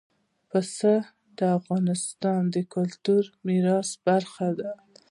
پسه 0.49 0.93
د 1.37 1.39
افغانستان 1.59 2.41
د 2.53 2.55
کلتوري 2.73 3.29
میراث 3.47 3.89
برخه 4.07 4.47
ده. 4.59 4.71